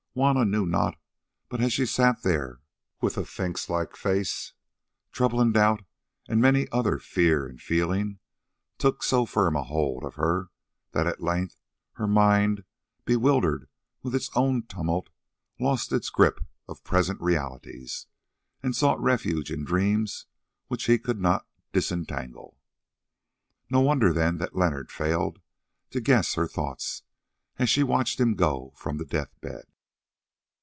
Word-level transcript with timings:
Juanna 0.13 0.43
knew 0.43 0.65
not; 0.65 0.97
but 1.47 1.61
as 1.61 1.71
she 1.71 1.85
sat 1.85 2.21
there 2.21 2.59
with 2.99 3.17
a 3.17 3.23
sphinx 3.25 3.69
like 3.69 3.95
face, 3.95 4.51
trouble 5.13 5.39
and 5.39 5.53
doubt, 5.53 5.85
and 6.27 6.41
many 6.41 6.63
another 6.65 6.99
fear 6.99 7.47
and 7.47 7.61
feeling, 7.61 8.19
took 8.77 9.03
so 9.03 9.25
firm 9.25 9.55
a 9.55 9.63
hold 9.63 10.03
of 10.03 10.15
her 10.15 10.49
that 10.91 11.07
at 11.07 11.23
length 11.23 11.61
her 11.93 12.07
mind, 12.09 12.65
bewildered 13.05 13.69
with 14.03 14.13
its 14.13 14.29
own 14.35 14.63
tumult, 14.63 15.07
lost 15.61 15.93
its 15.93 16.09
grip 16.09 16.41
of 16.67 16.83
present 16.83 17.21
realities, 17.21 18.07
and 18.61 18.75
sought 18.75 19.01
refuge 19.01 19.49
in 19.49 19.63
dreams 19.63 20.25
which 20.67 20.87
he 20.87 20.99
could 20.99 21.21
not 21.21 21.47
disentangle. 21.71 22.57
No 23.69 23.79
wonder, 23.79 24.11
then, 24.11 24.39
that 24.39 24.57
Leonard 24.57 24.91
failed 24.91 25.39
to 25.91 26.01
guess 26.01 26.33
her 26.33 26.49
thoughts, 26.49 27.03
as 27.57 27.69
she 27.69 27.81
watched 27.81 28.19
him 28.19 28.35
go 28.35 28.73
from 28.75 28.97
the 28.97 29.05
death 29.05 29.39
bed. 29.39 29.67